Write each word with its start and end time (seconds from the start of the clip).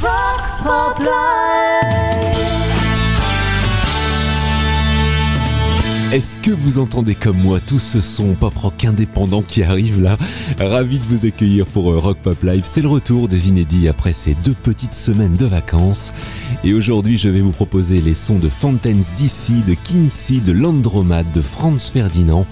Rock 0.00 0.42
Pop 0.64 1.06
Est-ce 6.12 6.40
que 6.40 6.50
vous 6.50 6.80
entendez 6.80 7.14
comme 7.14 7.36
moi 7.36 7.60
tout 7.60 7.78
ce 7.78 8.00
son 8.00 8.34
pop 8.34 8.56
rock 8.56 8.84
indépendant 8.84 9.42
qui 9.42 9.62
arrive 9.62 10.00
là 10.00 10.18
Ravi 10.58 10.98
de 10.98 11.04
vous 11.04 11.24
accueillir 11.24 11.66
pour 11.66 11.92
euh, 11.92 11.98
Rock 11.98 12.18
Pop 12.18 12.42
Live. 12.42 12.62
C'est 12.64 12.82
le 12.82 12.88
retour 12.88 13.28
des 13.28 13.48
inédits 13.48 13.88
après 13.88 14.12
ces 14.12 14.34
deux 14.34 14.54
petites 14.54 14.94
semaines 14.94 15.36
de 15.36 15.46
vacances. 15.46 16.12
Et 16.64 16.74
aujourd'hui, 16.74 17.16
je 17.16 17.28
vais 17.28 17.40
vous 17.40 17.52
proposer 17.52 18.00
les 18.00 18.14
sons 18.14 18.38
de 18.38 18.48
Fontaines 18.48 19.04
DC, 19.16 19.64
de 19.64 19.74
Kinsey, 19.74 20.40
de 20.40 20.50
Landromade, 20.50 21.30
de 21.32 21.42
Franz 21.42 21.92
Ferdinand. 21.92 22.44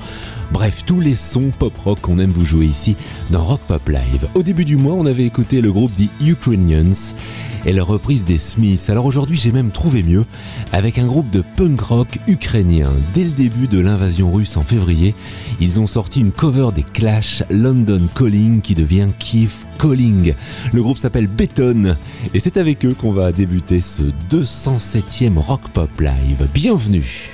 Bref, 0.50 0.84
tous 0.86 1.00
les 1.00 1.14
sons 1.14 1.50
pop-rock 1.58 2.00
qu'on 2.00 2.18
aime 2.18 2.30
vous 2.30 2.46
jouer 2.46 2.64
ici 2.64 2.96
dans 3.30 3.44
Rock 3.44 3.60
Pop 3.66 3.86
Live. 3.88 4.28
Au 4.34 4.42
début 4.42 4.64
du 4.64 4.76
mois, 4.76 4.94
on 4.94 5.04
avait 5.04 5.24
écouté 5.24 5.60
le 5.60 5.70
groupe 5.70 5.92
The 5.94 6.08
Ukrainians 6.22 7.14
et 7.66 7.74
leur 7.74 7.86
reprise 7.86 8.24
des 8.24 8.38
Smiths. 8.38 8.88
Alors 8.88 9.04
aujourd'hui, 9.04 9.36
j'ai 9.36 9.52
même 9.52 9.70
trouvé 9.70 10.02
mieux 10.02 10.24
avec 10.72 10.96
un 10.96 11.06
groupe 11.06 11.28
de 11.28 11.42
punk 11.56 11.80
rock 11.82 12.18
ukrainien. 12.26 12.92
Dès 13.12 13.24
le 13.24 13.30
début 13.30 13.68
de 13.68 13.78
l'invasion 13.78 14.32
russe 14.32 14.56
en 14.56 14.62
février, 14.62 15.14
ils 15.60 15.80
ont 15.80 15.86
sorti 15.86 16.20
une 16.20 16.32
cover 16.32 16.68
des 16.74 16.82
Clash, 16.82 17.42
London 17.50 18.08
Calling, 18.14 18.62
qui 18.62 18.74
devient 18.74 19.08
Kiev 19.18 19.66
Calling. 19.78 20.34
Le 20.72 20.82
groupe 20.82 20.98
s'appelle 20.98 21.26
Beton 21.26 21.96
et 22.32 22.40
c'est 22.40 22.56
avec 22.56 22.86
eux 22.86 22.94
qu'on 22.94 23.12
va 23.12 23.32
débuter 23.32 23.82
ce 23.82 24.02
207e 24.30 25.36
Rock 25.36 25.68
Pop 25.74 26.00
Live. 26.00 26.48
Bienvenue! 26.54 27.32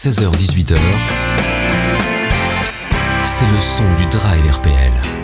16h-18h, 0.00 0.78
c'est 3.24 3.50
le 3.50 3.60
son 3.60 3.82
du 3.96 4.06
Drive 4.06 4.48
RPL. 4.48 5.17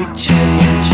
big 0.00 0.16
change 0.16 0.88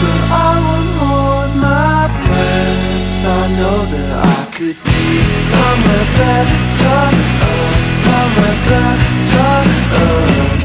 But 0.00 0.20
I 0.30 0.52
won't 0.64 0.90
hold 1.00 1.52
my 1.66 2.08
breath 2.24 2.82
I 3.24 3.44
know 3.58 3.78
that 3.92 4.10
I 4.24 4.42
could 4.56 4.78
be 4.88 5.04
somewhere 5.52 6.08
better 6.18 7.00
uh, 7.44 7.80
Somewhere 8.04 8.58
better 8.68 9.54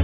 uh. 0.00 0.03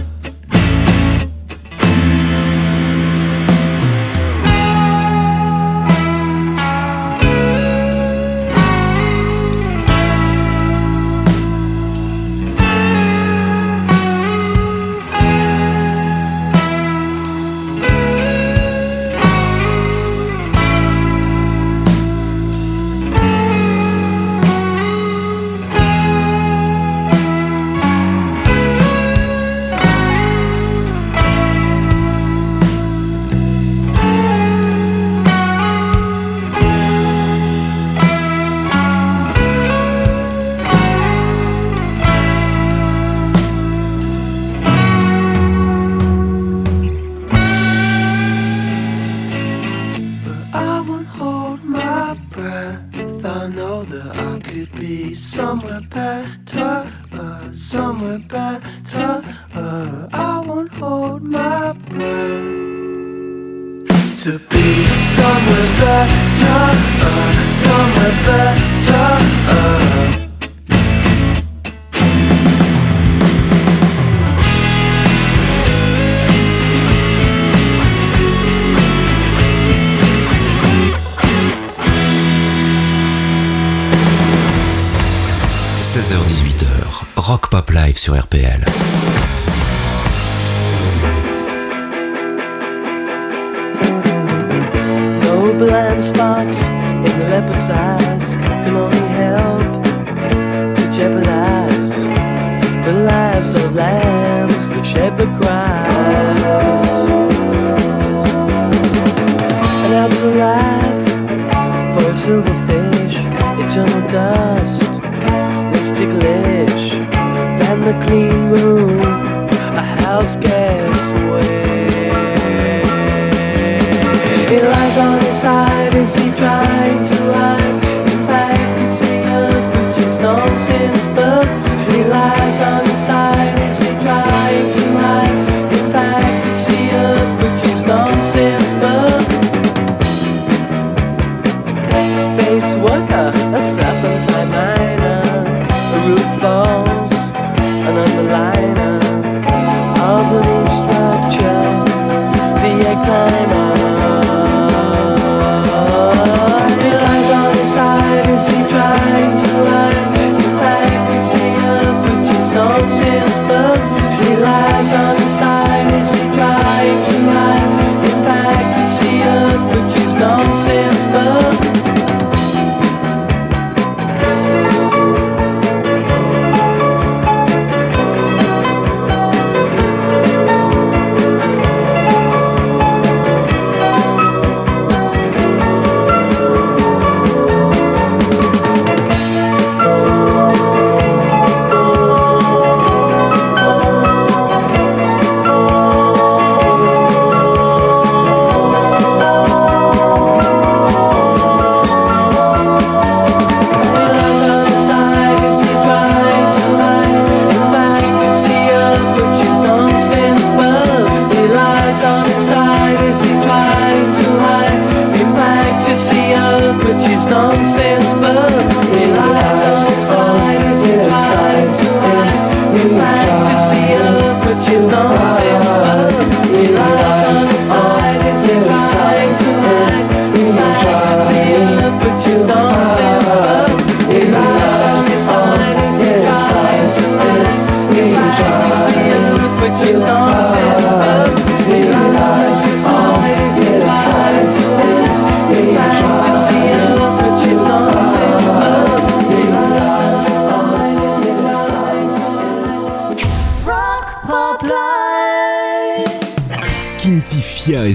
sur 88.01 88.15
RPL. 88.15 88.70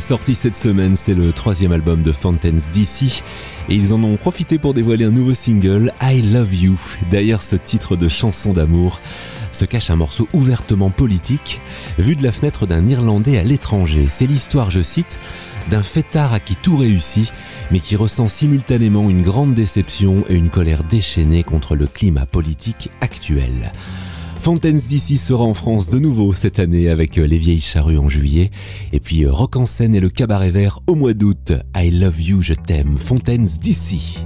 Sorti 0.01 0.35
cette 0.35 0.57
semaine, 0.57 0.95
c'est 0.95 1.15
le 1.15 1.33
troisième 1.33 1.73
album 1.73 2.03
de 2.03 2.13
Fountains 2.13 2.71
DC 2.73 3.23
et 3.69 3.75
ils 3.75 3.95
en 3.95 4.03
ont 4.05 4.17
profité 4.17 4.59
pour 4.59 4.75
dévoiler 4.75 5.05
un 5.05 5.11
nouveau 5.11 5.35
single, 5.35 5.93
I 6.03 6.23
Love 6.23 6.55
You. 6.55 6.79
Derrière 7.11 7.43
ce 7.43 7.57
titre 7.57 7.97
de 7.97 8.09
chanson 8.09 8.53
d'amour 8.53 9.01
se 9.53 9.65
cache 9.65 9.91
un 9.91 9.97
morceau 9.97 10.29
ouvertement 10.33 10.91
politique, 10.91 11.61
vu 11.99 12.15
de 12.15 12.23
la 12.23 12.33
fenêtre 12.33 12.67
d'un 12.67 12.85
Irlandais 12.85 13.39
à 13.39 13.43
l'étranger. 13.43 14.07
C'est 14.09 14.27
l'histoire, 14.27 14.71
je 14.71 14.83
cite, 14.83 15.19
d'un 15.71 15.83
fêtard 15.83 16.33
à 16.33 16.41
qui 16.41 16.57
tout 16.57 16.77
réussit, 16.77 17.33
mais 17.71 17.81
qui 17.81 17.97
ressent 17.97 18.29
simultanément 18.29 19.09
une 19.09 19.23
grande 19.23 19.55
déception 19.55 20.25
et 20.29 20.35
une 20.35 20.51
colère 20.51 20.85
déchaînée 20.85 21.43
contre 21.43 21.75
le 21.75 21.87
climat 21.87 22.27
politique 22.27 22.91
actuel. 23.01 23.73
Fontaines 24.47 24.77
d'ici 24.77 25.19
sera 25.19 25.43
en 25.43 25.55
France 25.55 25.89
de 25.89 25.99
nouveau 25.99 26.33
cette 26.33 26.61
année 26.61 26.89
avec 26.89 27.17
Les 27.17 27.37
Vieilles 27.37 27.61
Charrues 27.61 27.99
en 27.99 28.09
juillet 28.09 28.53
et 28.93 29.01
puis 29.01 29.27
Rock 29.27 29.57
en 29.57 29.67
scène 29.67 29.93
et 29.93 29.99
le 29.99 30.09
Cabaret 30.09 30.53
Vert 30.53 30.79
au 30.87 30.95
mois 30.95 31.15
d'août. 31.15 31.53
I 31.75 31.91
love 31.91 32.23
you, 32.23 32.43
je 32.43 32.55
t'aime. 32.55 32.97
Fontaines 32.97 33.49
d'ici. 33.61 34.21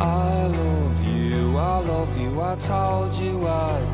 I 0.00 0.48
love 0.48 1.04
you, 1.04 1.58
I 1.58 1.84
love 1.86 2.18
you, 2.18 2.40
told 2.56 3.12
you 3.20 3.46
I. 3.46 3.89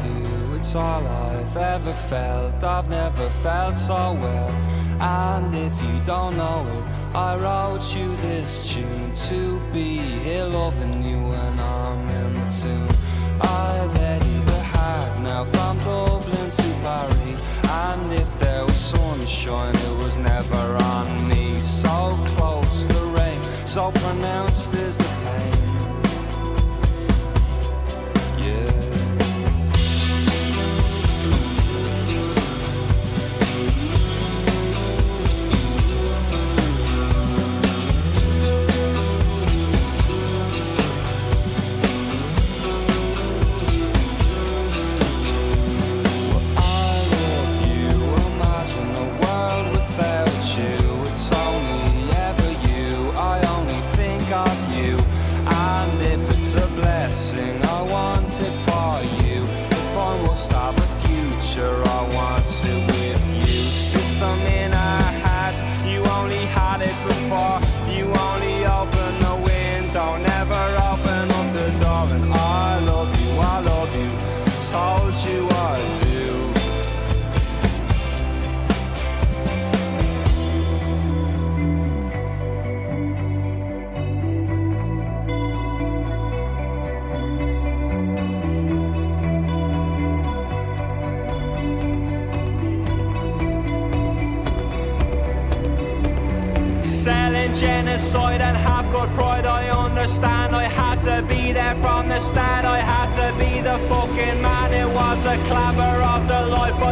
It's 0.66 0.74
all 0.74 1.06
I've 1.06 1.56
ever 1.56 1.92
felt, 1.92 2.64
I've 2.64 2.88
never 2.88 3.30
felt 3.30 3.76
so 3.76 3.94
well. 3.94 4.50
And 5.00 5.54
if 5.54 5.80
you 5.80 6.00
don't 6.04 6.36
know 6.36 6.66
it, 6.76 7.14
I 7.14 7.36
wrote 7.36 7.94
you 7.94 8.16
this 8.16 8.72
tune 8.72 9.14
to 9.28 9.60
be 9.72 9.98
here 10.24 10.44
loving 10.44 11.04
you 11.04 11.22
when 11.22 11.60
I'm 11.60 11.85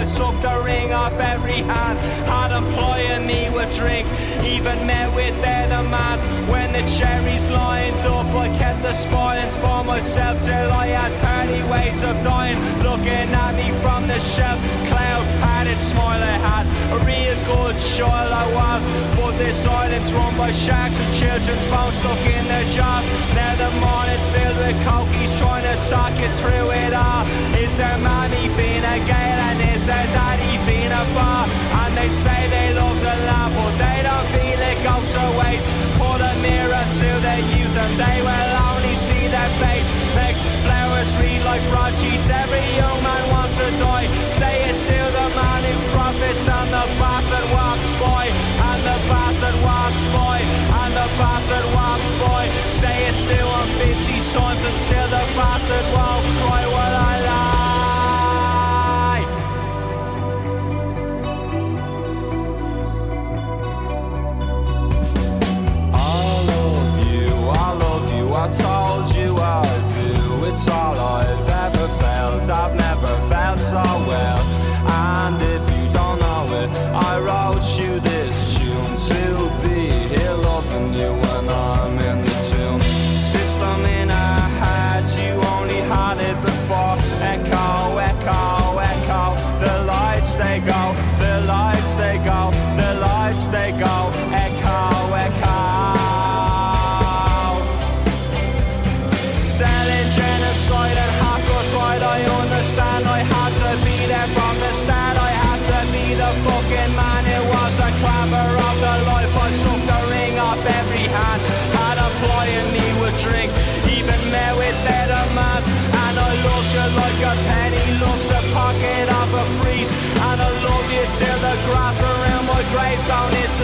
I 0.04 0.06
sucked 0.06 0.42
the 0.42 0.60
ring 0.62 0.92
off 0.92 1.18
every 1.18 1.62
hand. 1.62 1.98
Had 2.28 2.52
employing 2.52 3.26
me 3.26 3.48
with 3.48 3.74
drink, 3.74 4.06
even 4.44 4.86
met 4.86 5.08
with 5.14 5.34
their 5.40 5.66
demands. 5.66 6.22
When 6.52 6.74
the 6.74 6.82
cherries 6.96 7.48
lined 7.48 7.96
up, 8.04 8.26
I 8.36 8.48
kept 8.58 8.82
the 8.82 8.92
spoilings 8.92 9.56
for 9.56 9.82
myself 9.82 10.44
till 10.44 10.70
I 10.70 10.88
had 10.88 11.12
30 11.48 11.72
ways 11.72 12.02
of 12.02 12.22
dying. 12.22 12.60
Looking 12.80 13.32
at 13.32 13.54
me 13.56 13.72
from 13.80 14.06
the 14.06 14.20
shelf, 14.20 14.60
cloud 14.92 15.24
padded 15.40 15.78
smile 15.78 16.22
I 16.22 16.36
had. 16.48 16.64
A 16.92 16.98
real 17.08 17.36
good 17.48 17.76
child 17.96 18.30
I 18.30 18.44
was, 18.60 18.82
but 19.34 19.44
this 19.44 19.66
island's 19.66 20.12
run 20.12 20.36
by 20.36 20.52
sharks 20.52 20.98
with 20.98 21.12
children's 21.18 21.64
bones 21.70 21.94
stuck 21.94 22.18
in 22.26 22.44
their 22.46 22.66
jaws. 22.70 23.04
Now 23.34 23.54
the 23.56 23.70
morning's 23.82 24.26
filled 24.34 24.58
with 24.62 24.78
cokies 24.86 25.32
trying 25.38 25.64
to 25.66 25.74
talk 25.88 26.14
you 26.18 26.30
through 26.40 26.70
it 26.70 26.92
all. 26.94 27.26
Is 27.58 27.76
their 27.76 27.98
mommy 27.98 28.48
Fina 28.56 28.94
Gale 29.06 29.40
and 29.50 29.58
is 29.74 29.86
their 29.86 30.06
daddy 30.14 30.58
Fina 30.66 31.02
Bar? 31.14 31.46
And 31.82 31.96
they 31.96 32.08
say 32.08 32.48
they 32.48 32.74
love 32.74 32.98
the 33.00 33.16
land, 33.28 33.52
but 33.54 33.74
they 33.82 33.98
don't 34.06 34.28
feel 34.34 34.60
it 34.70 34.78
goes 34.86 35.08
to 35.14 35.24
waste. 35.40 35.70
Put 35.98 36.20
a 36.20 36.34
mirror 36.42 36.84
to 37.00 37.08
their 37.26 37.42
youth 37.54 37.74
and 37.74 37.94
they 37.98 38.18
will 38.22 38.52
only 38.70 38.94
see 38.94 39.26
their 39.34 39.52
face. 39.62 39.88
Makes 40.14 40.42
flowers 40.62 41.10
read 41.18 41.42
like 41.42 41.62
broadsheets. 41.70 42.28
Every 42.30 42.66
young 42.78 42.98
man 43.02 43.24
wants 43.34 43.56
to 43.58 43.68
die. 43.82 44.06
Say 44.30 44.70
it 44.70 44.78
to 44.78 44.98
the 45.18 45.26
man 45.34 45.60
who 45.66 45.74
profits 45.90 46.46
and 46.46 46.70
the 46.70 46.84
bastard 47.02 47.46
walks 47.50 47.86
by. 47.98 48.53
Bastard 49.44 49.62
walks 49.62 50.02
by. 50.14 50.40
And 50.40 50.92
the 50.94 51.06
bastard 51.20 51.66
walks 51.74 52.08
by. 52.22 52.48
Say 52.80 52.96
it 53.08 53.16
to 53.28 53.36
him 53.36 53.68
50 53.76 54.12
times 54.32 54.64
and 54.64 54.76
still 54.76 55.08
the 55.08 55.22
bastard 55.36 55.86
won't 55.92 56.24
cry. 56.40 56.64
Well, 56.74 56.94
I 56.96 57.20
lie. 57.28 57.64
I 65.92 65.96
love 66.46 66.96
you, 67.12 67.28
I 67.50 67.72
love 67.84 68.06
you, 68.16 68.24
I 68.32 68.48
told 68.48 69.14
you 69.14 69.36
I 69.36 69.62
do. 69.92 70.48
It's 70.48 70.66
all 70.68 70.98
I've 70.98 71.48
ever 71.48 71.88
felt, 72.00 72.48
I've 72.48 72.74
never 72.76 73.20
felt 73.28 73.58
so 73.58 73.82
well. 74.08 74.43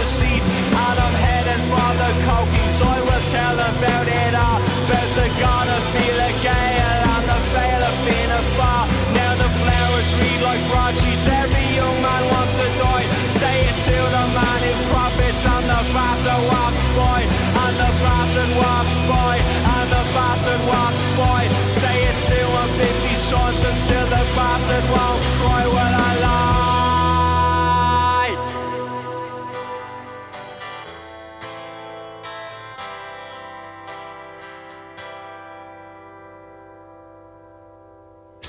Deceased. 0.01 0.49
And 0.49 0.97
I'm 0.97 1.17
heading 1.25 1.63
for 1.69 1.91
the 2.01 2.11
cokies. 2.25 2.77
I 2.81 2.99
will 3.05 3.25
tell 3.37 3.57
about 3.61 4.07
it 4.09 4.33
all. 4.33 4.61
About 4.89 5.11
the 5.21 5.29
god 5.37 5.67
of 5.69 5.83
feel 5.93 6.19
a 6.29 6.33
gale 6.41 7.01
and 7.15 7.25
the 7.29 7.41
veil 7.53 7.83
of 7.85 7.97
being 8.09 8.33
bar. 8.57 8.85
Now 9.13 9.33
the 9.37 9.51
flowers 9.61 10.09
read 10.17 10.41
like 10.49 10.63
broadsheets. 10.73 11.27
Every 11.29 11.67
young 11.77 11.99
man 12.01 12.23
wants 12.33 12.57
to 12.57 12.67
die. 12.81 13.07
Say 13.29 13.57
it 13.69 13.77
to 13.87 13.97
the 14.17 14.25
man 14.37 14.61
who 14.65 14.73
profits 14.89 15.43
and 15.45 15.67
the 15.69 15.81
bastard 15.95 16.43
walks 16.49 16.85
by, 16.97 17.21
and 17.65 17.75
the 17.77 17.91
bastard 18.03 18.53
walks 18.57 18.97
by, 19.05 19.35
and 19.77 19.87
the 19.95 20.05
bastard 20.17 20.63
walks 20.65 21.03
by. 21.21 21.41
Say 21.77 21.97
it 22.09 22.19
to 22.29 22.41
him 22.41 22.71
fifty 22.81 23.15
times 23.29 23.61
and 23.69 23.77
still 23.85 24.09
the 24.09 24.25
bastard 24.35 24.87
won't 24.91 25.30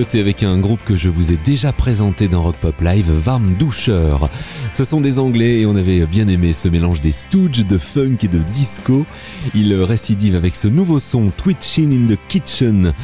avec 0.00 0.42
un 0.42 0.58
groupe 0.58 0.82
que 0.84 0.96
je 0.96 1.10
vous 1.10 1.30
ai 1.30 1.36
déjà 1.36 1.72
présenté 1.72 2.26
dans 2.26 2.42
Rock 2.42 2.56
Pop 2.56 2.80
Live, 2.80 3.10
Varm 3.10 3.54
Doucher. 3.58 4.16
Ce 4.72 4.84
sont 4.84 5.00
des 5.00 5.18
Anglais 5.18 5.60
et 5.60 5.66
on 5.66 5.76
avait 5.76 6.06
bien 6.06 6.26
aimé 6.26 6.54
ce 6.54 6.68
mélange 6.68 7.00
des 7.00 7.12
Stooges, 7.12 7.66
de 7.66 7.76
funk 7.76 8.16
et 8.22 8.28
de 8.28 8.38
disco. 8.38 9.04
Ils 9.54 9.74
récidivent 9.74 10.36
avec 10.36 10.56
ce 10.56 10.68
nouveau 10.68 11.00
son 11.00 11.30
Twitching 11.30 11.92
in 11.92 12.14
the 12.14 12.18
Kitchen. 12.28 12.94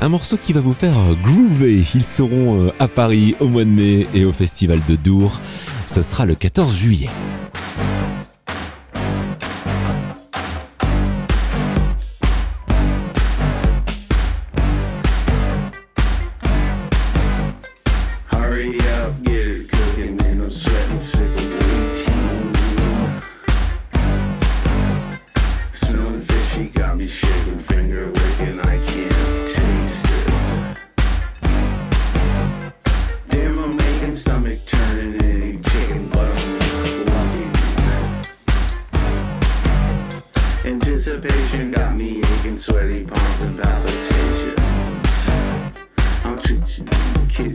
Un 0.00 0.08
morceau 0.10 0.36
qui 0.36 0.52
va 0.52 0.60
vous 0.60 0.74
faire 0.74 0.94
groover. 1.22 1.82
Ils 1.94 2.04
seront 2.04 2.60
euh, 2.60 2.70
à 2.78 2.86
Paris 2.86 3.34
au 3.40 3.48
mois 3.48 3.64
de 3.64 3.70
mai 3.70 4.06
et 4.14 4.26
au 4.26 4.32
festival 4.32 4.80
de 4.86 4.94
Dour. 4.94 5.40
Ce 5.86 6.02
sera 6.02 6.26
le 6.26 6.34
14 6.34 6.76
juillet. 6.76 7.08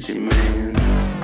DJ 0.07 0.21
man. 0.21 1.16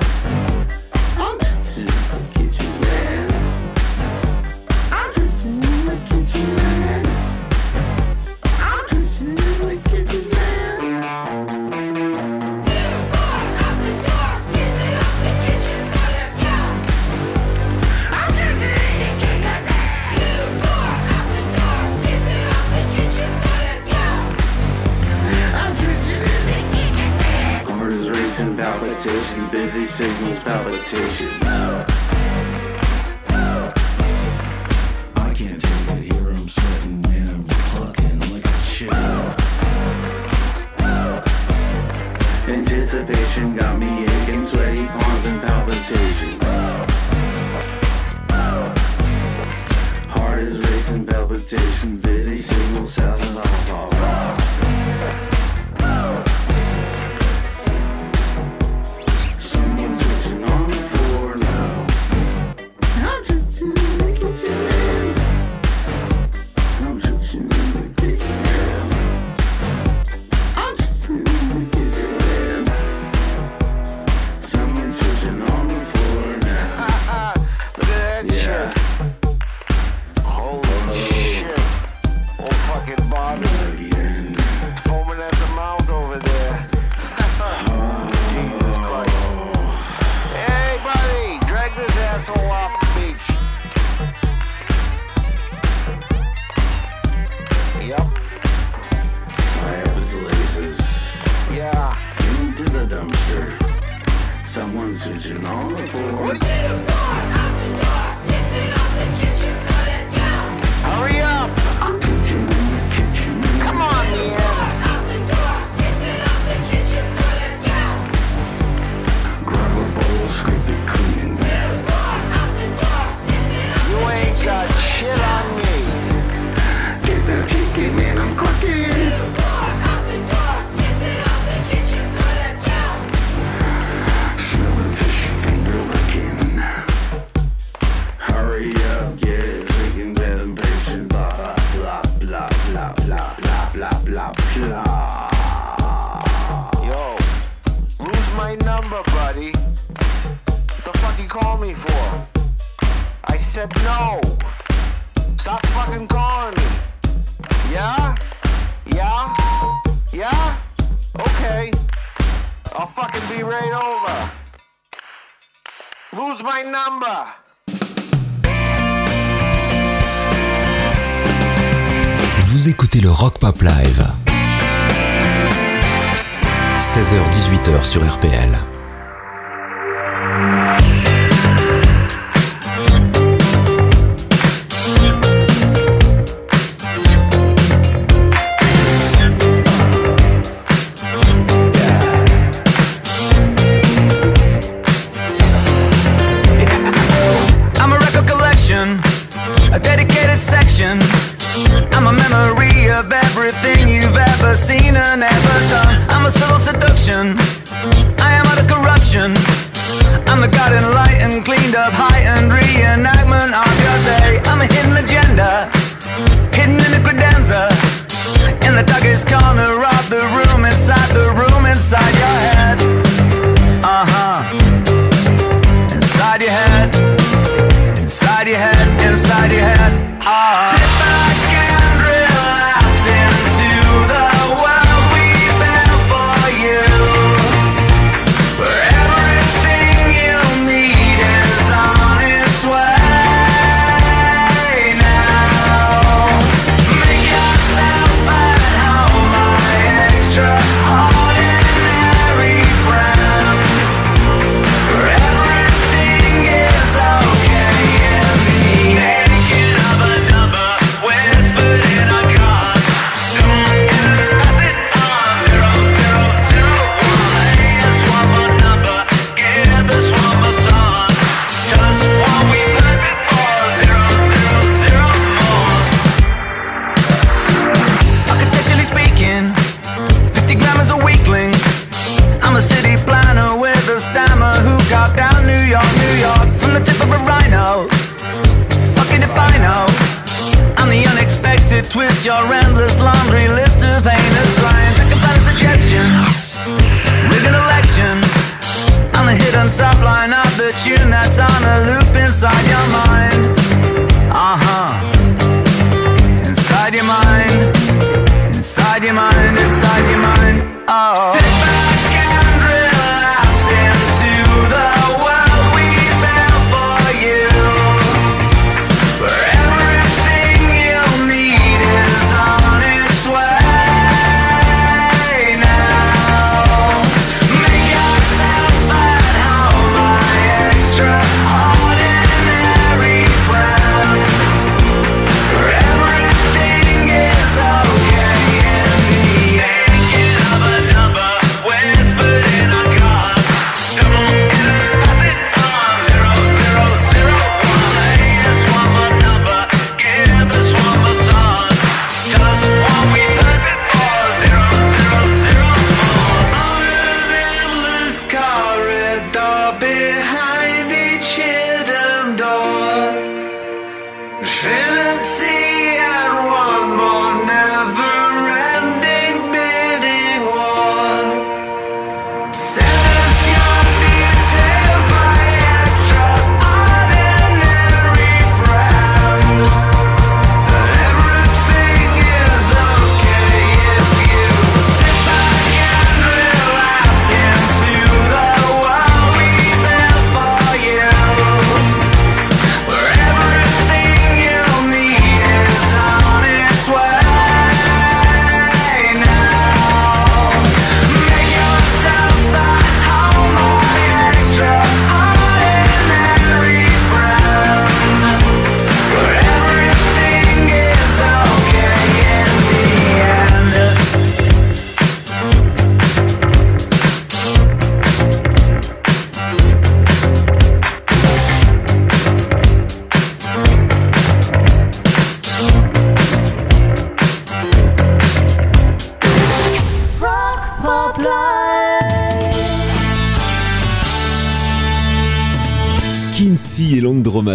sur 177.82 178.02
RPL. 178.02 178.63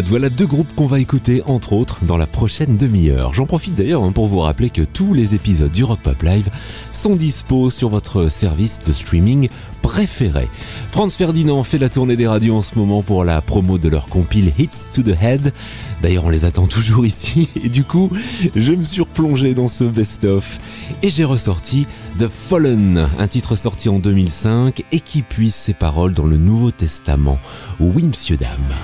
Voilà 0.08 0.30
deux 0.30 0.48
groupes 0.48 0.74
qu'on 0.76 0.88
va 0.88 1.00
écouter, 1.00 1.42
entre 1.46 1.74
autres, 1.74 2.00
dans 2.04 2.18
la 2.18 2.28
prochaine 2.28 2.78
demi-heure. 2.78 3.34
J'en 3.34 3.46
profite 3.46 3.76
d'ailleurs 3.76 4.04
hein, 4.04 4.12
pour 4.12 4.28
vous 4.28 4.40
rappeler 4.40 4.70
que 4.70 4.82
tous 4.82 5.14
les 5.14 5.36
épisodes 5.36 5.72
du 5.72 5.84
Rock 5.84 6.00
Pop 6.02 6.22
Live 6.24 6.50
sont 6.94 7.16
dispo 7.16 7.70
sur 7.70 7.90
votre 7.90 8.30
service 8.30 8.80
de 8.86 8.94
streaming 8.94 9.50
préféré. 9.82 10.48
Franz 10.92 11.16
Ferdinand 11.16 11.64
fait 11.64 11.78
la 11.78 11.90
tournée 11.90 12.16
des 12.16 12.28
radios 12.28 12.56
en 12.56 12.62
ce 12.62 12.76
moment 12.76 13.02
pour 13.02 13.24
la 13.24 13.42
promo 13.42 13.78
de 13.78 13.90
leur 13.90 14.08
compile 14.08 14.54
Hits 14.58 14.90
to 14.92 15.02
the 15.02 15.16
Head. 15.22 15.54
D'ailleurs, 16.02 16.26
on 16.26 16.30
les 16.30 16.46
attend 16.46 16.68
toujours 16.68 17.06
ici. 17.08 17.50
Et 17.62 17.70
du 17.70 17.84
coup, 17.84 18.10
je 18.56 18.74
me 18.74 18.84
suis 18.84 19.02
replongé 19.02 19.54
dans 19.54 19.68
ce 19.68 19.84
best-of 19.84 20.60
et 21.04 21.10
j'ai 21.10 21.26
ressorti 21.26 21.88
The 22.20 22.28
Fallen, 22.28 23.08
un 23.18 23.28
titre 23.28 23.56
sorti 23.56 23.90
en 23.90 24.00
2005 24.00 24.84
et 24.92 25.00
qui 25.00 25.24
puise 25.24 25.56
ses 25.56 25.74
paroles 25.74 26.14
dans 26.14 26.26
le 26.26 26.38
Nouveau 26.38 26.72
Testament. 26.72 27.40
Oui, 27.80 28.04
monsieur, 28.04 28.38
dame. 28.38 28.76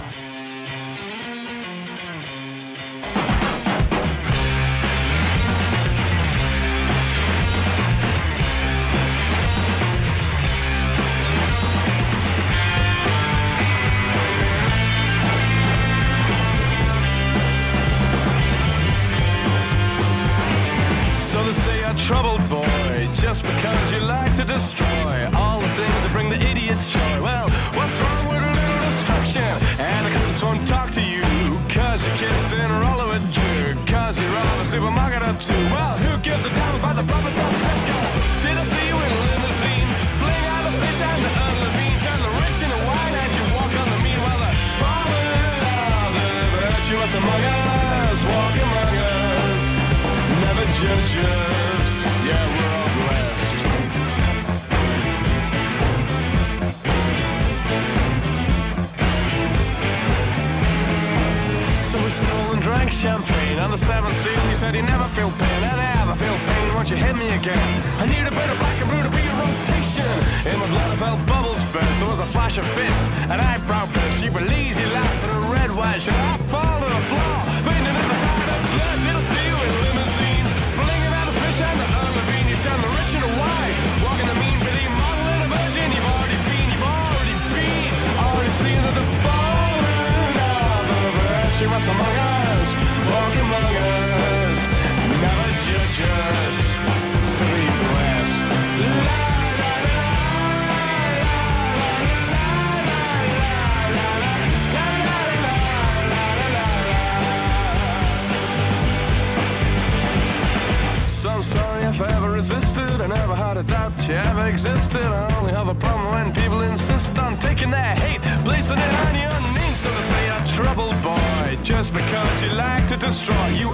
existed. 114.46 115.06
I 115.06 115.38
only 115.40 115.54
have 115.54 115.68
a 115.68 115.76
problem 115.76 116.12
when 116.12 116.34
people 116.34 116.62
insist 116.62 117.18
on 117.20 117.38
taking 117.40 117.72
their 117.72 117.96
hate, 117.96 118.22
placing 118.44 118.78
it 118.78 118.94
on 119.06 119.14
your 119.16 119.40
knees, 119.54 119.78
So 119.78 119.90
they 119.92 120.02
say 120.02 120.26
you're 120.28 120.46
trouble 120.46 120.92
boy, 121.02 121.58
just 121.64 121.94
because 121.94 122.44
you 122.44 122.50
like 122.50 122.88
to 122.88 122.98
destroy. 122.98 123.48
You 123.50 123.70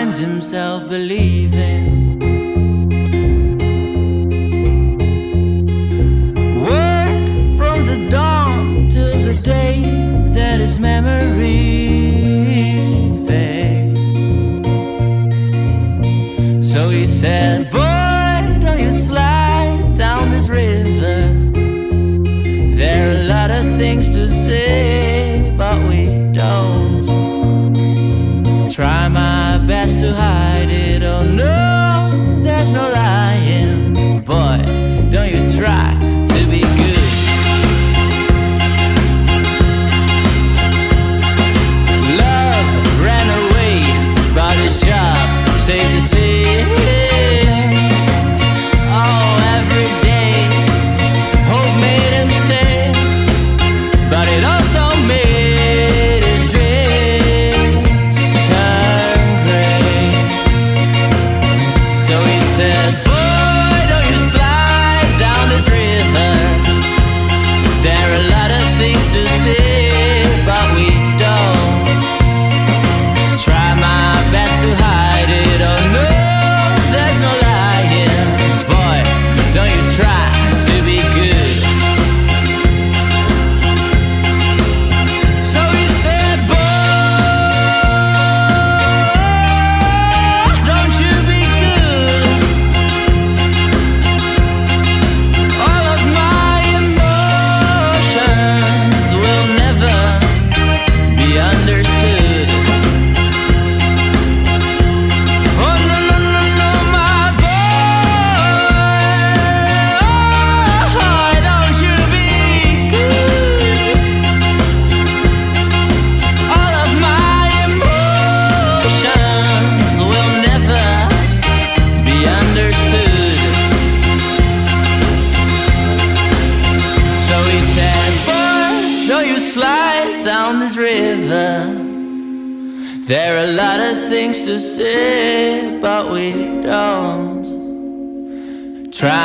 finds 0.00 0.16
himself 0.16 0.88
believing. 0.88 2.18
Work 6.68 7.26
from 7.58 7.84
the 7.84 8.08
dawn 8.08 8.88
till 8.88 9.18
the 9.30 9.34
day 9.34 9.74
that 10.36 10.58
his 10.58 10.78
memory 10.78 11.52
fades. 13.26 14.16
So 16.70 16.88
he 16.88 17.06
said, 17.06 17.70
Boy, 17.70 18.38
don't 18.64 18.80
you 18.80 18.92
slide 18.92 19.98
down 19.98 20.30
this 20.30 20.48
river. 20.48 21.20
There 22.80 23.02
are 23.08 23.16
a 23.20 23.24
lot 23.24 23.50
of 23.50 23.64
things 23.78 24.08
to 24.16 24.30
say, 24.30 25.52
but 25.58 25.76
we 25.86 26.02
don't. 26.32 27.00
Try 28.70 29.08
my 29.08 29.29
to 30.00 30.14
hide. 30.14 30.49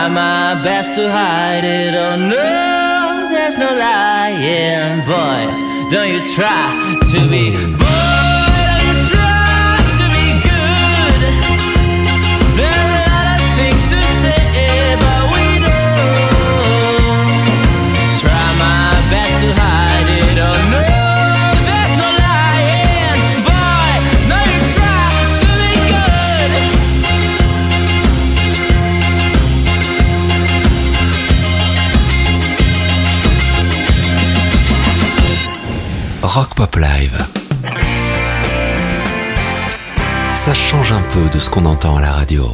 try 0.06 0.14
my 0.14 0.64
best 0.64 0.96
to 0.96 1.10
hide 1.10 1.64
it. 1.64 1.94
Oh 1.96 2.16
no, 2.16 3.30
there's 3.32 3.58
no 3.58 3.76
lying, 3.76 5.04
boy. 5.06 5.92
Don't 5.92 6.10
you 6.10 6.22
try 6.36 7.00
to 7.12 7.30
be. 7.30 7.85
Rock 36.36 36.54
Pop 36.54 36.76
Live. 36.76 37.18
Ça 40.34 40.54
change 40.54 40.92
un 40.92 41.02
peu 41.02 41.30
de 41.30 41.40
ce 41.40 41.50
qu'on 41.50 41.64
entend 41.64 41.96
à 41.96 42.02
la 42.02 42.12
radio. 42.12 42.54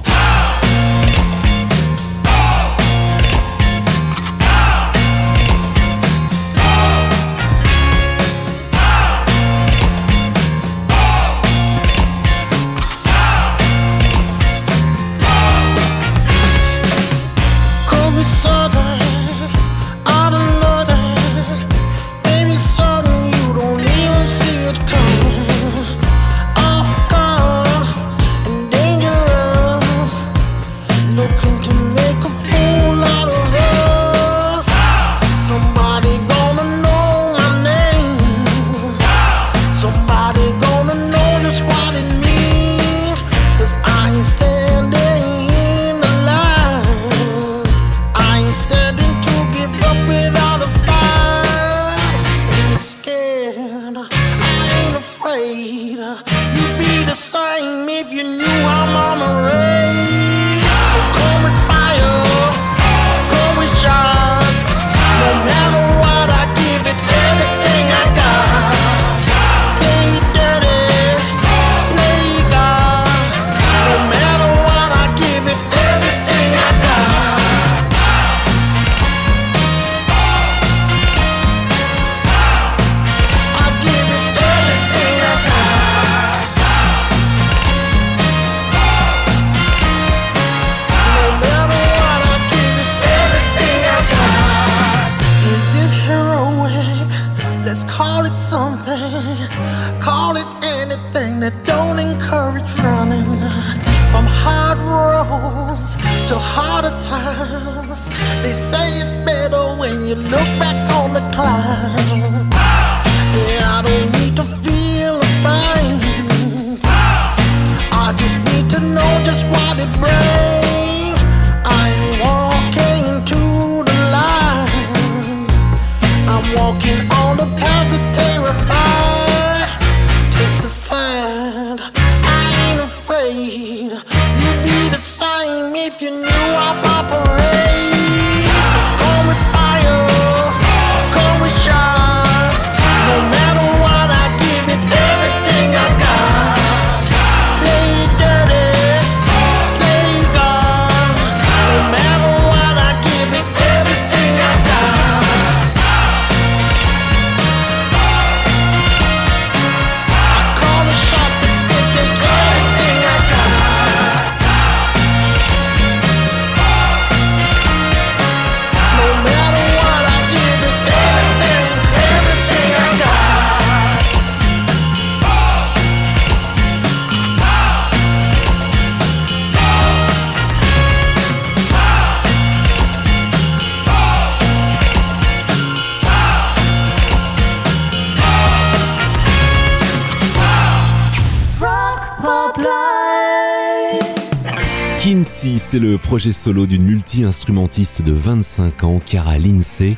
Kinsey, 195.42 195.58
c'est 195.58 195.80
le 195.80 195.98
projet 195.98 196.32
solo 196.32 196.68
d'une 196.68 196.84
multi-instrumentiste 196.84 198.04
de 198.04 198.12
25 198.12 198.84
ans, 198.84 199.00
Cara 199.04 199.40
Lindsay, 199.40 199.98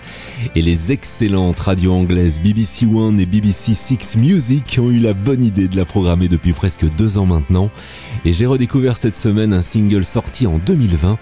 et 0.55 0.61
les 0.61 0.91
excellentes 0.91 1.59
radios 1.59 1.93
anglaises 1.93 2.39
BBC 2.41 2.85
One 2.85 3.19
et 3.19 3.25
BBC 3.25 3.73
Six 3.73 4.17
Music 4.17 4.79
ont 4.81 4.89
eu 4.89 4.99
la 4.99 5.13
bonne 5.13 5.43
idée 5.43 5.67
de 5.67 5.75
la 5.75 5.85
programmer 5.85 6.29
depuis 6.29 6.53
presque 6.53 6.85
deux 6.95 7.17
ans 7.17 7.25
maintenant, 7.25 7.69
et 8.23 8.31
j'ai 8.31 8.45
redécouvert 8.45 8.95
cette 8.95 9.15
semaine 9.15 9.53
un 9.53 9.61
single 9.61 10.05
sorti 10.05 10.47
en 10.47 10.59
2020, 10.59 11.17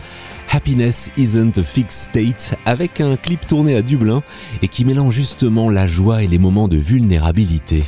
Happiness 0.52 1.10
Isn't 1.18 1.58
a 1.58 1.64
Fixed 1.64 2.10
State, 2.10 2.56
avec 2.66 3.02
un 3.02 3.18
clip 3.18 3.48
tourné 3.48 3.76
à 3.76 3.82
Dublin 3.82 4.22
et 4.62 4.68
qui 4.68 4.86
mélange 4.86 5.16
justement 5.16 5.70
la 5.70 5.88
joie 5.88 6.22
et 6.22 6.28
les 6.28 6.40
moments 6.40 6.68
de 6.68 6.78
vulnérabilité. 6.78 7.84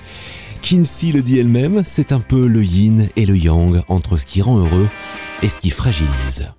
Kinsey 0.61 1.11
le 1.11 1.21
dit 1.21 1.37
elle-même, 1.37 1.81
c'est 1.83 2.11
un 2.11 2.21
peu 2.21 2.47
le 2.47 2.63
yin 2.63 3.07
et 3.17 3.25
le 3.25 3.37
yang 3.37 3.81
entre 3.87 4.17
ce 4.17 4.25
qui 4.25 4.41
rend 4.41 4.57
heureux 4.57 4.87
et 5.43 5.49
ce 5.49 5.59
qui 5.59 5.69
fragilise. 5.69 6.49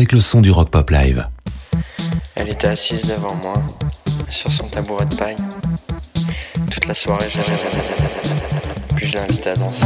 avec 0.00 0.12
le 0.12 0.20
son 0.20 0.40
du 0.40 0.50
rock 0.50 0.70
pop 0.70 0.88
live. 0.88 1.26
Elle 2.34 2.48
était 2.48 2.68
assise 2.68 3.04
devant 3.04 3.34
moi, 3.42 3.52
sur 4.30 4.50
son 4.50 4.66
tabouret 4.66 5.04
de 5.04 5.14
paille. 5.14 5.36
Toute 6.70 6.86
la 6.86 6.94
soirée, 6.94 7.28
j'ai... 7.28 7.42
Puis 8.96 9.08
je 9.08 9.12
l'ai 9.12 9.18
invitée 9.18 9.50
à 9.50 9.54
danser. 9.56 9.84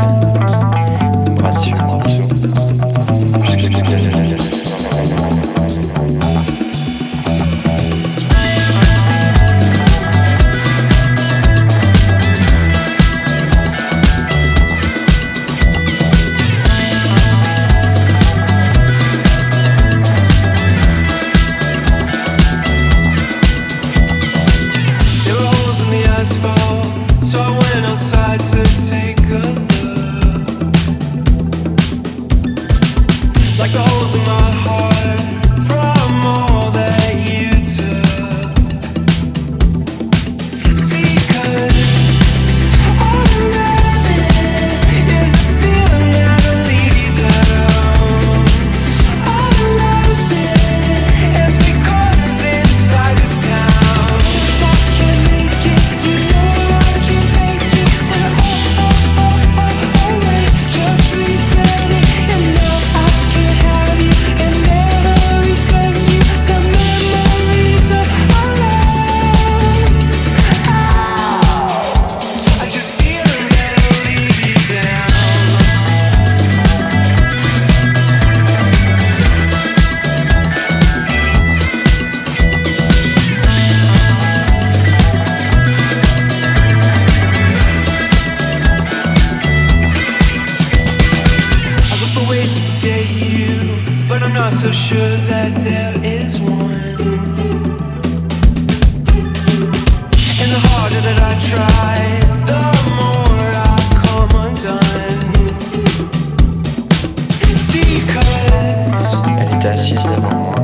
assise 109.67 110.03
devant 110.03 110.35
moi 110.37 110.55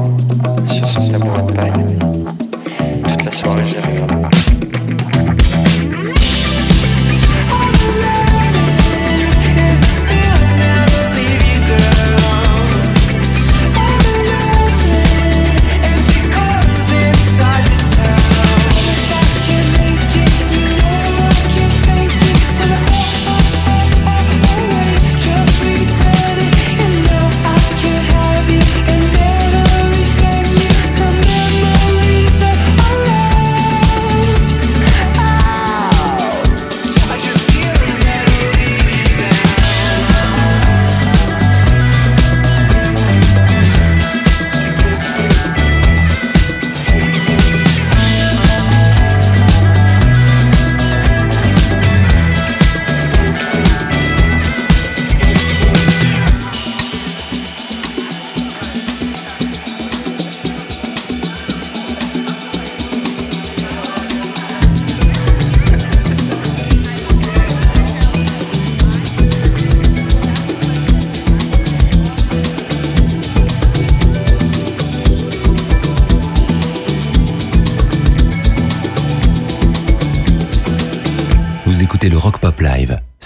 sur 0.68 0.86
son 0.86 1.08
tabouret 1.08 1.42
de 1.42 1.52
paille. 1.52 1.72
Toute 3.04 3.24
la 3.24 3.30
soirée, 3.30 3.62
j'avais 3.66 4.09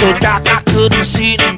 looked 0.00 0.20
dark 0.22 0.46
I 0.46 0.62
couldn't 0.62 1.04
see 1.04 1.36
them. 1.36 1.55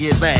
Get 0.00 0.18
back. 0.18 0.39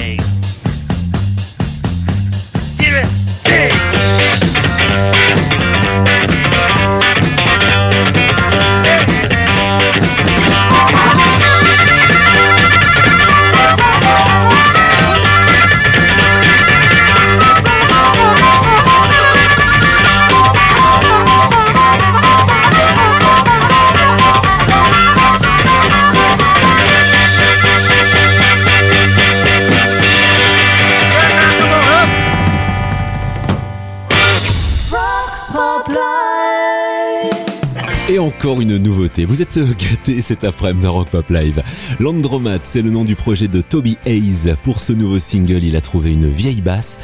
Une 38.59 38.79
nouveauté. 38.79 39.25
Vous 39.25 39.43
êtes 39.43 39.59
gâtés 39.59 40.23
cet 40.23 40.43
après-midi 40.43 40.85
dans 40.85 40.95
Rock 40.95 41.11
Pop 41.11 41.29
Live. 41.31 41.63
Landromat, 42.01 42.59
c'est 42.65 42.83
le 42.83 42.91
nom 42.91 43.05
du 43.05 43.15
projet 43.15 43.47
de 43.47 43.61
Toby 43.61 43.99
Hayes. 44.07 44.55
Pour 44.65 44.81
ce 44.81 44.93
nouveau 44.93 45.19
single, 45.21 45.63
il 45.63 45.77
a 45.77 45.81
trouvé 45.81 46.13
une 46.13 46.29
vieille 46.29 46.61
basse 46.61 46.99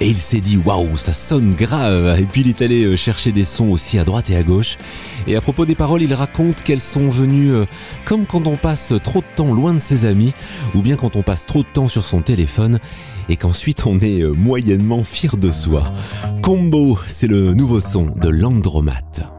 et 0.00 0.08
il 0.08 0.16
s'est 0.16 0.40
dit 0.40 0.56
waouh, 0.56 0.96
ça 0.96 1.12
sonne 1.12 1.54
grave. 1.54 2.18
Et 2.18 2.24
puis 2.24 2.40
il 2.40 2.48
est 2.48 2.62
allé 2.62 2.84
euh, 2.84 2.96
chercher 2.96 3.30
des 3.30 3.44
sons 3.44 3.68
aussi 3.68 3.98
à 3.98 4.04
droite 4.04 4.30
et 4.30 4.36
à 4.36 4.42
gauche. 4.42 4.76
Et 5.26 5.36
à 5.36 5.40
propos 5.40 5.66
des 5.66 5.74
paroles, 5.74 6.02
il 6.02 6.14
raconte 6.14 6.62
qu'elles 6.62 6.80
sont 6.80 7.08
venues 7.08 7.52
euh, 7.52 7.66
comme 8.04 8.26
quand 8.26 8.46
on 8.46 8.56
passe 8.56 8.92
trop 9.04 9.20
de 9.20 9.26
temps 9.36 9.52
loin 9.52 9.74
de 9.74 9.78
ses 9.78 10.04
amis 10.04 10.32
ou 10.74 10.82
bien 10.82 10.96
quand 10.96 11.14
on 11.14 11.22
passe 11.22 11.46
trop 11.46 11.62
de 11.62 11.68
temps 11.72 11.88
sur 11.88 12.04
son 12.04 12.22
téléphone 12.22 12.78
et 13.28 13.36
qu'ensuite 13.36 13.86
on 13.86 14.00
est 14.00 14.22
euh, 14.22 14.32
moyennement 14.32 15.04
fier 15.04 15.36
de 15.36 15.50
soi. 15.50 15.92
Combo, 16.42 16.98
c'est 17.06 17.28
le 17.28 17.54
nouveau 17.54 17.80
son 17.80 18.06
de 18.06 18.30
Landromat. 18.30 19.38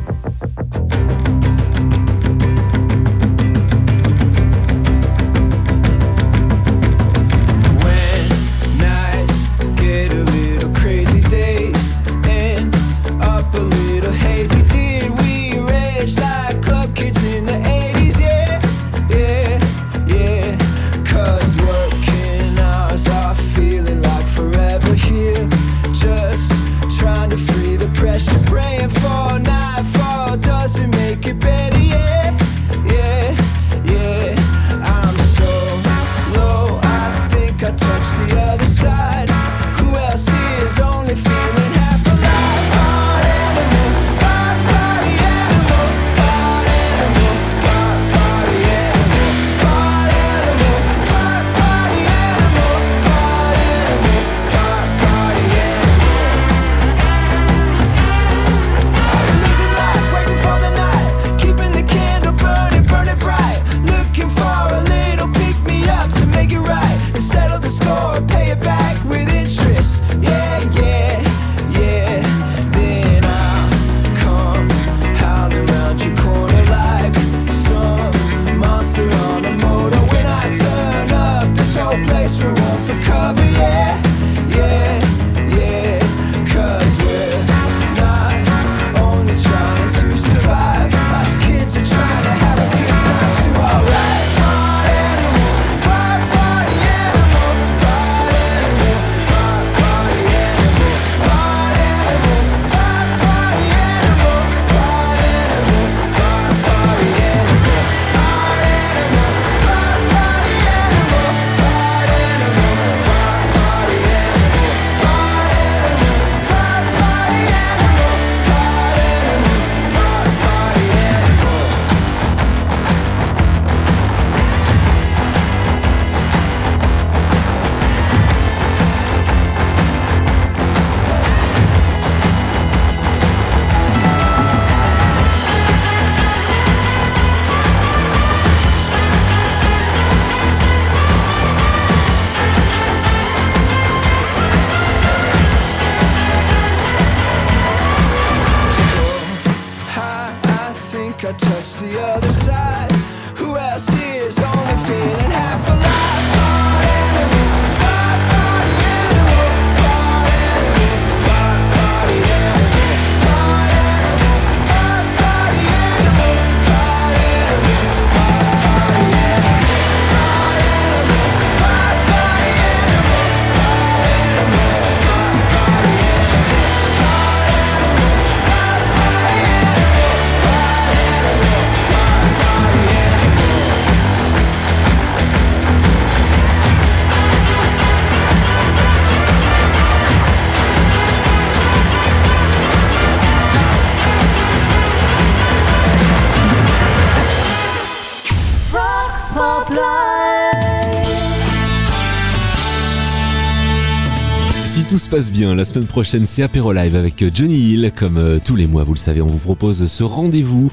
Tout 204.91 204.99
se 204.99 205.07
passe 205.07 205.31
bien, 205.31 205.55
la 205.55 205.63
semaine 205.63 205.85
prochaine 205.85 206.25
c'est 206.25 206.43
Apéro 206.43 206.73
Live 206.73 206.97
avec 206.97 207.33
Johnny 207.33 207.55
Hill. 207.55 207.93
Comme 207.95 208.17
euh, 208.17 208.39
tous 208.43 208.57
les 208.57 208.67
mois, 208.67 208.83
vous 208.83 208.93
le 208.93 208.99
savez, 208.99 209.21
on 209.21 209.27
vous 209.27 209.37
propose 209.37 209.87
ce 209.87 210.03
rendez-vous 210.03 210.69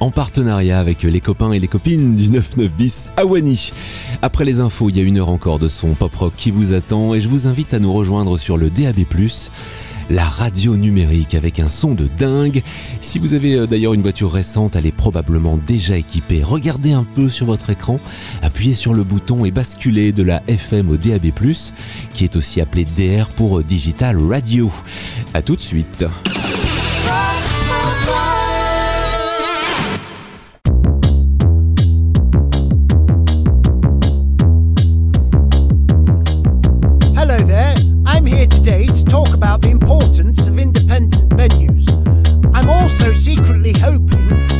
en 0.00 0.10
partenariat 0.10 0.80
avec 0.80 1.04
les 1.04 1.20
copains 1.20 1.52
et 1.52 1.60
les 1.60 1.68
copines 1.68 2.16
du 2.16 2.30
99 2.30 2.76
bis 2.76 3.10
à 3.16 3.24
Wany. 3.24 3.70
Après 4.22 4.44
les 4.44 4.58
infos, 4.58 4.90
il 4.90 4.96
y 4.96 5.00
a 5.00 5.04
une 5.04 5.18
heure 5.18 5.28
encore 5.28 5.60
de 5.60 5.68
son 5.68 5.94
pop 5.94 6.12
rock 6.16 6.32
qui 6.36 6.50
vous 6.50 6.72
attend 6.72 7.14
et 7.14 7.20
je 7.20 7.28
vous 7.28 7.46
invite 7.46 7.72
à 7.72 7.78
nous 7.78 7.92
rejoindre 7.92 8.38
sur 8.38 8.56
le 8.56 8.70
DAB+, 8.70 9.04
la 10.10 10.24
radio 10.24 10.76
numérique 10.76 11.34
avec 11.34 11.60
un 11.60 11.68
son 11.68 11.94
de 11.94 12.08
dingue. 12.18 12.62
Si 13.00 13.18
vous 13.18 13.34
avez 13.34 13.54
euh, 13.54 13.66
d'ailleurs 13.66 13.94
une 13.94 14.02
voiture 14.02 14.32
récente, 14.32 14.76
elle 14.76 14.86
est 14.86 14.92
probablement 14.92 15.56
déjà 15.56 15.96
équipée. 15.96 16.42
Regardez 16.42 16.92
un 16.92 17.04
peu 17.04 17.30
sur 17.30 17.46
votre 17.46 17.70
écran, 17.70 18.00
appuyez 18.42 18.74
sur 18.74 18.92
le 18.92 19.04
bouton 19.04 19.44
et 19.44 19.50
basculez 19.50 20.12
de 20.12 20.22
la 20.22 20.42
FM 20.48 20.90
au 20.90 20.96
DAB+, 20.96 21.30
qui 22.12 22.24
est 22.24 22.36
aussi 22.36 22.60
appelé 22.60 22.84
DR 22.84 23.28
pour 23.36 23.60
euh, 23.60 23.62
Digital 23.62 24.18
Radio. 24.18 24.70
A 25.32 25.42
tout 25.42 25.56
de 25.56 25.62
suite. 25.62 26.04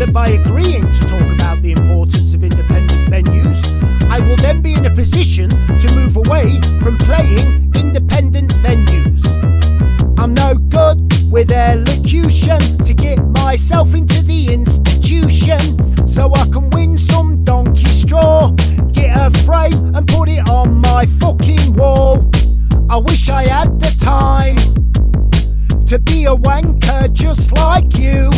That 0.01 0.15
by 0.15 0.29
agreeing 0.29 0.91
to 0.91 1.01
talk 1.01 1.35
about 1.35 1.61
the 1.61 1.73
importance 1.73 2.33
of 2.33 2.43
independent 2.43 3.13
venues, 3.13 3.61
I 4.09 4.19
will 4.19 4.37
then 4.37 4.63
be 4.63 4.73
in 4.73 4.87
a 4.87 4.95
position 4.95 5.51
to 5.51 5.95
move 5.95 6.17
away 6.17 6.59
from 6.81 6.97
playing 6.97 7.71
independent 7.77 8.51
venues. 8.65 9.23
I'm 10.19 10.33
no 10.33 10.55
good 10.55 11.31
with 11.31 11.53
elocution 11.53 12.61
to 12.79 12.95
get 12.95 13.19
myself 13.45 13.95
into 13.95 14.23
the 14.23 14.51
institution 14.51 15.61
so 16.09 16.33
I 16.35 16.49
can 16.49 16.71
win 16.71 16.97
some 16.97 17.45
donkey 17.45 17.85
straw, 17.85 18.53
get 18.93 19.15
a 19.15 19.31
frame 19.45 19.95
and 19.95 20.09
put 20.09 20.31
it 20.31 20.49
on 20.49 20.81
my 20.81 21.05
fucking 21.05 21.75
wall. 21.75 22.31
I 22.89 22.97
wish 22.97 23.29
I 23.29 23.47
had 23.47 23.79
the 23.79 23.95
time 24.01 24.57
to 25.85 25.99
be 25.99 26.25
a 26.25 26.35
wanker 26.35 27.13
just 27.13 27.53
like 27.53 27.99
you. 27.99 28.31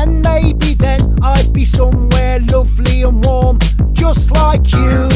And 0.00 0.22
maybe 0.22 0.72
then 0.72 1.18
I'd 1.20 1.52
be 1.52 1.62
somewhere 1.62 2.40
lovely 2.40 3.02
and 3.02 3.22
warm 3.22 3.58
just 3.92 4.30
like 4.30 4.72
you. 4.72 5.08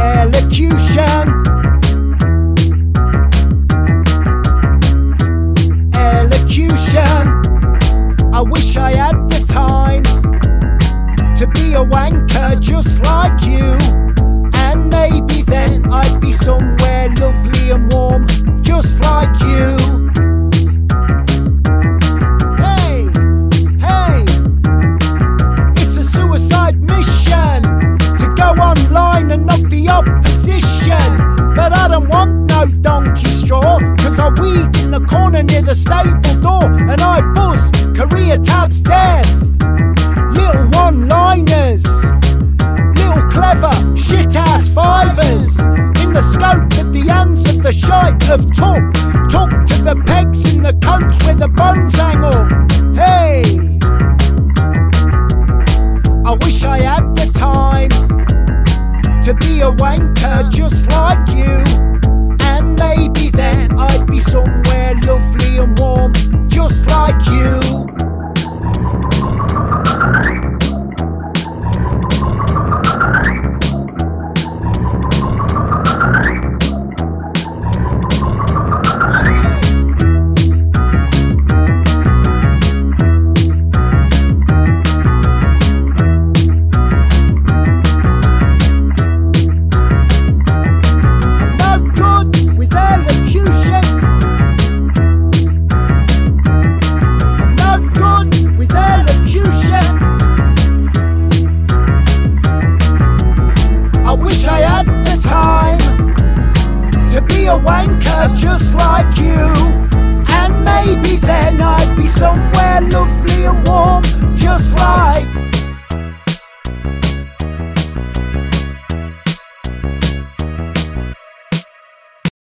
Elocution. 0.00 1.26
Elocution. 5.94 7.24
I 8.34 8.40
wish 8.40 8.76
I 8.76 8.96
had 8.96 9.28
the 9.30 9.44
time 9.46 10.03